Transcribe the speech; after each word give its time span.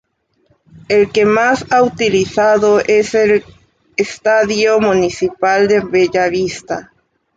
El 0.89 1.11
que 1.11 1.25
más 1.25 1.63
ha 1.71 1.83
utilizado 1.83 2.79
es 2.79 3.13
el 3.13 3.45
Estadio 3.95 4.79
Municipal 4.79 5.67
de 5.67 5.81
Bellavista. 5.81 6.91